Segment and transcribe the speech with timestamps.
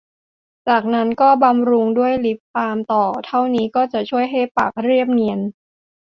[0.67, 5.39] จากนั้นก็บำรุงด้วยลิปบาล์มต่อ เท่านี้ก็จะช่วยให้ปากเรียบเนียน